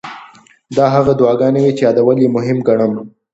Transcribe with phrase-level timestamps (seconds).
[0.77, 2.93] دا هغه دعاګانې وې چې یادول یې مهم ګڼم.